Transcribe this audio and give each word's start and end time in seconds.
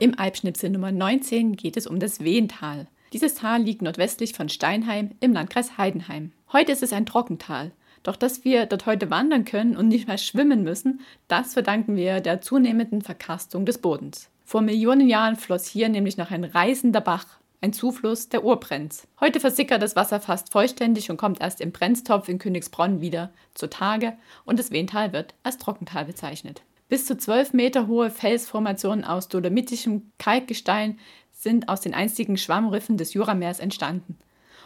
Im 0.00 0.18
Alpschnipsel 0.18 0.70
Nummer 0.70 0.92
19 0.92 1.56
geht 1.56 1.76
es 1.76 1.86
um 1.86 1.98
das 1.98 2.20
Wehental. 2.24 2.86
Dieses 3.12 3.34
Tal 3.34 3.62
liegt 3.62 3.82
nordwestlich 3.82 4.32
von 4.32 4.48
Steinheim 4.48 5.10
im 5.20 5.34
Landkreis 5.34 5.76
Heidenheim. 5.76 6.32
Heute 6.54 6.72
ist 6.72 6.82
es 6.82 6.94
ein 6.94 7.04
Trockental. 7.04 7.72
Doch 8.02 8.16
dass 8.16 8.42
wir 8.42 8.64
dort 8.64 8.86
heute 8.86 9.10
wandern 9.10 9.44
können 9.44 9.76
und 9.76 9.88
nicht 9.88 10.08
mehr 10.08 10.16
schwimmen 10.16 10.62
müssen, 10.62 11.00
das 11.28 11.52
verdanken 11.52 11.96
wir 11.96 12.20
der 12.20 12.40
zunehmenden 12.40 13.02
Verkastung 13.02 13.66
des 13.66 13.76
Bodens. 13.76 14.30
Vor 14.42 14.62
Millionen 14.62 15.06
Jahren 15.06 15.36
floss 15.36 15.66
hier 15.66 15.90
nämlich 15.90 16.16
noch 16.16 16.30
ein 16.30 16.44
reißender 16.44 17.02
Bach, 17.02 17.26
ein 17.60 17.74
Zufluss 17.74 18.30
der 18.30 18.42
Urbrenz. 18.42 19.06
Heute 19.20 19.38
versickert 19.38 19.82
das 19.82 19.96
Wasser 19.96 20.18
fast 20.18 20.50
vollständig 20.50 21.10
und 21.10 21.18
kommt 21.18 21.42
erst 21.42 21.60
im 21.60 21.72
Brenztopf 21.72 22.30
in 22.30 22.38
Königsbronn 22.38 23.02
wieder 23.02 23.34
zutage 23.52 24.14
und 24.46 24.58
das 24.58 24.70
Wehental 24.70 25.12
wird 25.12 25.34
als 25.42 25.58
Trockental 25.58 26.06
bezeichnet. 26.06 26.62
Bis 26.90 27.06
zu 27.06 27.16
12 27.16 27.52
Meter 27.52 27.86
hohe 27.86 28.10
Felsformationen 28.10 29.04
aus 29.04 29.28
dolomitischem 29.28 30.10
Kalkgestein 30.18 30.98
sind 31.30 31.68
aus 31.68 31.80
den 31.80 31.94
einstigen 31.94 32.36
Schwammriffen 32.36 32.96
des 32.96 33.14
Jurameers 33.14 33.60
entstanden 33.60 34.18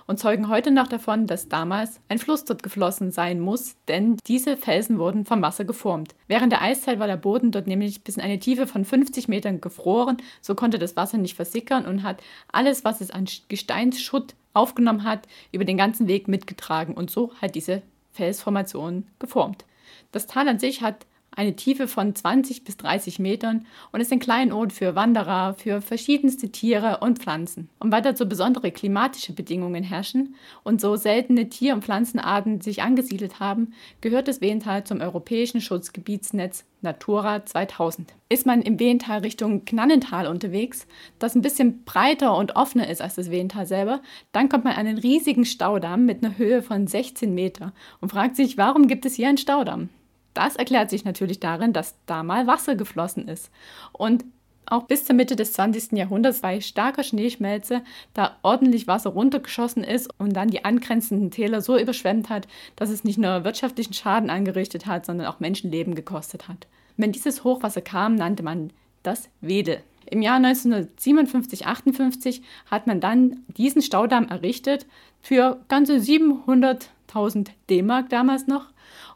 und 0.07 0.19
zeugen 0.19 0.49
heute 0.49 0.71
noch 0.71 0.89
davon, 0.89 1.27
dass 1.27 1.51
damals 1.51 2.01
ein 2.09 2.19
Fluss 2.19 2.47
dort 2.47 2.63
geflossen 2.63 3.11
sein 3.11 3.41
muss, 3.41 3.77
denn 3.89 4.17
diese 4.27 4.57
Felsen 4.57 4.99
wurden 4.99 5.27
vom 5.27 5.43
Wasser 5.43 5.67
geformt. 5.67 6.15
Während 6.27 6.51
der 6.51 6.63
Eiszeit 6.63 6.99
war 6.99 7.09
der 7.09 7.19
Boden 7.19 7.53
dort 7.53 7.67
nämlich 7.67 8.03
bis 8.05 8.17
in 8.17 8.23
eine 8.23 8.39
Tiefe 8.39 8.67
von 8.67 8.87
50 8.87 9.29
Metern 9.29 9.61
gefroren, 9.61 10.17
so 10.41 10.55
konnte 10.55 10.79
das 10.79 10.97
Wasser 10.97 11.19
nicht 11.19 11.37
versickern 11.37 11.85
und 11.85 12.05
hat 12.05 12.23
alles, 12.51 12.85
was 12.85 13.03
es 13.03 13.11
an 13.11 13.27
Gesteinsschutt 13.49 14.35
aufgenommen 14.55 15.05
hat, 15.05 15.29
über 15.53 15.67
den 15.67 15.77
ganzen 15.77 16.09
Weg 16.09 16.27
mitgetragen 16.27 16.95
und 16.95 17.11
so 17.11 17.33
hat 17.43 17.55
diese 17.55 17.83
Felsformation 18.13 19.09
geformt. 19.19 19.67
Das 20.11 20.27
Tal 20.27 20.49
an 20.49 20.59
sich 20.59 20.81
hat 20.81 21.05
eine 21.37 21.57
Tiefe 21.57 21.89
von 21.89 22.15
20 22.15 22.65
bis 22.65 22.77
30 22.77 23.19
Metern 23.19 23.67
und 23.93 24.01
ist 24.01 24.13
ein 24.13 24.19
Kleinod 24.19 24.73
für 24.73 24.95
Wanderer, 24.95 25.55
für 25.55 25.81
verschiedenste 25.81 26.51
Tiere 26.51 26.99
und 27.01 27.19
Pflanzen. 27.19 27.69
Und 27.79 27.93
weil 27.93 28.17
so 28.17 28.27
besondere 28.27 28.71
klimatische 28.71 29.33
Bedingungen 29.33 29.83
herrschen 29.83 30.35
und 30.63 30.81
so 30.81 30.97
seltene 30.97 31.49
Tier- 31.49 31.75
und 31.75 31.85
Pflanzenarten 31.85 32.61
sich 32.61 32.83
angesiedelt 32.83 33.41
haben, 33.41 33.73
gehört 34.01 34.29
das 34.29 34.41
Wehental 34.41 34.85
zum 34.85 35.01
europäischen 35.01 35.61
Schutzgebietsnetz 35.61 36.65
Natura 36.83 37.45
2000. 37.45 38.15
Ist 38.29 38.47
man 38.47 38.63
im 38.63 38.79
Wehental 38.79 39.21
Richtung 39.21 39.65
Knannental 39.65 40.27
unterwegs, 40.27 40.87
das 41.19 41.35
ein 41.35 41.43
bisschen 41.43 41.85
breiter 41.85 42.37
und 42.37 42.57
offener 42.57 42.89
ist 42.89 43.01
als 43.01 43.17
das 43.17 43.31
Wehental 43.31 43.67
selber, 43.67 44.03
dann 44.33 44.49
kommt 44.49 44.65
man 44.65 44.75
an 44.75 44.87
einen 44.87 44.99
riesigen 44.99 45.45
Staudamm 45.45 46.05
mit 46.05 46.23
einer 46.23 46.39
Höhe 46.39 46.63
von 46.63 46.87
16 46.87 47.35
Meter 47.35 47.73
und 48.01 48.11
fragt 48.11 48.37
sich, 48.37 48.57
warum 48.57 48.87
gibt 48.87 49.07
es 49.07 49.15
hier 49.15 49.29
einen 49.29 49.39
Staudamm? 49.39 49.89
Das 50.35 50.57
erklärt 50.57 50.91
sich 50.91 51.05
natürlich 51.05 51.41
darin, 51.41 51.73
dass 51.73 51.95
da 52.07 52.23
mal 52.23 52.47
Wasser 52.47 52.75
geflossen 52.75 53.29
ist. 53.29 53.51
Und 53.93 54.25
auch 54.67 54.85
bis 54.85 55.05
zur 55.05 55.15
Mitte 55.15 55.37
des 55.37 55.53
20. 55.53 55.93
Jahrhunderts 55.93 56.41
bei 56.41 56.61
starker 56.61 57.03
Schneeschmelze 57.03 57.83
da 58.15 58.37
ordentlich 58.43 58.87
Wasser 58.87 59.11
runtergeschossen 59.11 59.85
ist 59.85 60.09
und 60.19 60.33
dann 60.35 60.49
die 60.49 60.65
angrenzenden 60.65 61.31
Täler 61.31 61.61
so 61.61 61.79
überschwemmt 61.79 62.31
hat, 62.31 62.49
dass 62.77 62.91
es 62.91 63.05
nicht 63.05 63.19
nur 63.19 63.45
wirtschaftlichen 63.45 63.93
Schaden 63.93 64.31
angerichtet 64.31 64.87
hat, 64.87 65.07
sondern 65.07 65.27
auch 65.27 65.41
Menschenleben 65.41 65.95
gekostet 65.95 66.49
hat. 66.49 66.67
Wenn 66.97 67.13
dieses 67.13 67.45
Hochwasser 67.45 67.83
kam, 67.83 68.15
nannte 68.15 68.43
man 68.43 68.71
das 69.03 69.29
Wedel. 69.41 69.83
Im 70.11 70.23
Jahr 70.23 70.39
1957-58 70.39 72.43
hat 72.71 72.87
man 72.87 73.01
dann 73.01 73.43
diesen 73.49 73.83
Staudamm 73.83 74.29
errichtet 74.29 74.87
für 75.21 75.61
ganze 75.69 75.97
700.000 75.97 77.49
D-Mark 77.71 78.11
damals 78.11 78.47
noch 78.47 78.67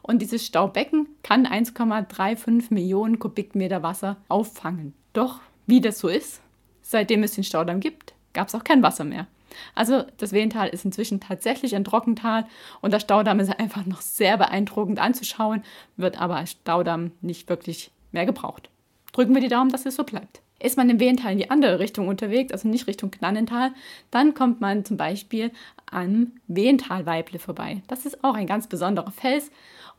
und 0.01 0.21
dieses 0.21 0.45
Staubecken 0.45 1.07
kann 1.23 1.45
1,35 1.45 2.73
Millionen 2.73 3.19
Kubikmeter 3.19 3.83
Wasser 3.83 4.17
auffangen. 4.27 4.93
Doch 5.13 5.39
wie 5.67 5.81
das 5.81 5.99
so 5.99 6.07
ist, 6.07 6.41
seitdem 6.81 7.23
es 7.23 7.33
den 7.33 7.43
Staudamm 7.43 7.79
gibt, 7.79 8.13
gab 8.33 8.47
es 8.47 8.55
auch 8.55 8.63
kein 8.63 8.83
Wasser 8.83 9.03
mehr. 9.03 9.27
Also 9.75 10.03
das 10.17 10.31
Wehental 10.31 10.69
ist 10.69 10.85
inzwischen 10.85 11.19
tatsächlich 11.19 11.75
ein 11.75 11.83
Trockental 11.83 12.45
und 12.81 12.91
der 12.91 12.99
Staudamm 12.99 13.39
ist 13.39 13.49
einfach 13.59 13.85
noch 13.85 14.01
sehr 14.01 14.37
beeindruckend 14.37 14.99
anzuschauen, 14.99 15.63
wird 15.97 16.19
aber 16.19 16.37
als 16.37 16.51
Staudamm 16.51 17.11
nicht 17.21 17.49
wirklich 17.49 17.91
mehr 18.11 18.25
gebraucht. 18.25 18.69
Drücken 19.11 19.33
wir 19.33 19.41
die 19.41 19.47
Daumen, 19.47 19.71
dass 19.71 19.85
es 19.85 19.95
so 19.95 20.03
bleibt. 20.03 20.41
Ist 20.59 20.77
man 20.77 20.89
im 20.89 20.99
Wehental 20.99 21.31
in 21.31 21.37
die 21.37 21.49
andere 21.49 21.79
Richtung 21.79 22.07
unterwegs, 22.07 22.51
also 22.51 22.67
nicht 22.67 22.87
Richtung 22.87 23.11
Knannental, 23.11 23.71
dann 24.11 24.33
kommt 24.33 24.61
man 24.61 24.85
zum 24.85 24.97
Beispiel 24.97 25.51
am 25.89 26.33
Wehentalweible 26.47 27.39
vorbei. 27.39 27.81
Das 27.87 28.05
ist 28.05 28.23
auch 28.23 28.35
ein 28.35 28.47
ganz 28.47 28.67
besonderer 28.67 29.11
Fels 29.11 29.51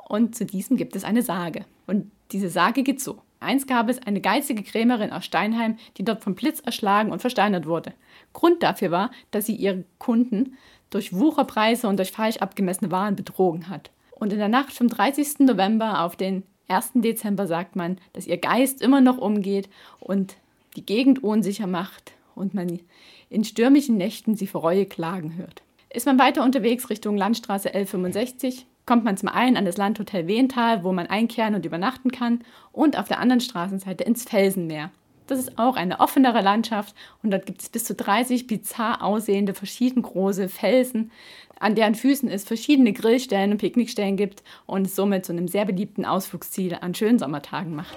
und 0.09 0.35
zu 0.35 0.45
diesem 0.45 0.77
gibt 0.77 0.97
es 0.97 1.05
eine 1.05 1.23
Sage. 1.23 1.65
Und 1.87 2.11
diese 2.33 2.51
Sage 2.51 2.83
geht 2.83 3.01
so. 3.01 3.23
Einst 3.41 3.67
gab 3.67 3.89
es 3.89 3.99
eine 4.07 4.21
geizige 4.21 4.63
Krämerin 4.63 5.13
aus 5.13 5.25
Steinheim, 5.25 5.79
die 5.97 6.05
dort 6.05 6.23
vom 6.23 6.35
Blitz 6.35 6.61
erschlagen 6.61 7.11
und 7.11 7.21
versteinert 7.21 7.67
wurde. 7.67 7.95
Grund 8.35 8.63
dafür 8.63 8.91
war, 8.91 9.11
dass 9.31 9.47
sie 9.47 9.55
ihre 9.55 9.85
Kunden 9.99 10.59
durch 10.91 11.15
Wucherpreise 11.15 11.89
und 11.89 11.97
durch 11.97 12.13
falsch 12.13 12.37
abgemessene 12.37 12.91
Waren 12.91 13.17
betrogen 13.17 13.69
hat. 13.69 13.91
Und 14.11 14.33
in 14.33 14.39
der 14.39 14.49
Nacht 14.49 14.73
vom 14.73 14.89
30. 14.89 15.41
November 15.41 16.05
auf 16.05 16.17
den 16.17 16.43
1. 16.69 16.93
Dezember 16.97 17.47
sagt 17.47 17.77
man, 17.77 17.99
dass 18.13 18.27
ihr 18.27 18.37
Geist 18.37 18.83
immer 18.83 19.01
noch 19.01 19.19
umgeht 19.19 19.69
und 19.99 20.37
die 20.77 20.87
Gegend 20.87 21.23
unsicher 21.23 21.67
macht 21.67 22.13
und 22.35 22.55
man 22.55 22.81
in 23.29 23.45
stürmischen 23.45 23.97
Nächten 23.97 24.37
sie 24.37 24.47
vor 24.47 24.63
Reue 24.63 24.87
klagen 24.87 25.37
hört. 25.37 25.63
Ist 25.93 26.07
man 26.07 26.19
weiter 26.19 26.45
unterwegs 26.45 26.91
Richtung 26.91 27.17
Landstraße 27.17 27.75
L65, 27.75 28.65
kommt 28.87 29.05
man 29.05 29.17
zum 29.17 29.29
einen 29.29 29.57
an 29.57 29.65
das 29.65 29.77
Landhotel 29.77 30.27
Wehental, 30.27 30.85
wo 30.85 30.93
man 30.93 31.07
einkehren 31.07 31.55
und 31.55 31.67
übernachten 31.67 32.11
kann, 32.11 32.45
und 32.73 32.99
auf 32.99 33.09
der 33.09 33.19
anderen 33.19 33.41
Straßenseite 33.41 34.05
ins 34.05 34.25
Felsenmeer. 34.25 34.91
Das 35.27 35.39
ist 35.39 35.59
auch 35.59 35.77
eine 35.77 36.01
offenere 36.01 36.41
Landschaft 36.43 36.95
und 37.23 37.31
dort 37.31 37.47
gibt 37.47 37.63
es 37.63 37.69
bis 37.69 37.85
zu 37.85 37.95
30 37.95 38.49
bizarr 38.49 39.03
aussehende, 39.03 39.55
verschieden 39.55 40.03
große 40.03 40.49
Felsen, 40.49 41.13
an 41.61 41.77
deren 41.77 41.95
Füßen 41.95 42.29
es 42.29 42.43
verschiedene 42.43 42.93
Grillstellen 42.93 43.53
und 43.53 43.59
Picknickstellen 43.59 44.17
gibt 44.17 44.43
und 44.67 44.87
es 44.87 44.97
somit 44.97 45.25
zu 45.25 45.33
einem 45.33 45.47
sehr 45.47 45.67
beliebten 45.67 46.05
Ausflugsziel 46.05 46.77
an 46.81 46.95
schönen 46.95 47.21
Sommertagen 47.21 47.77
macht. 47.77 47.97